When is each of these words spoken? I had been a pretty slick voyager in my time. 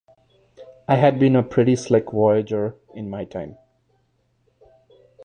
I 0.87 0.95
had 0.95 1.19
been 1.19 1.35
a 1.35 1.43
pretty 1.43 1.75
slick 1.75 2.09
voyager 2.09 2.73
in 2.95 3.07
my 3.07 3.23
time. 3.23 3.59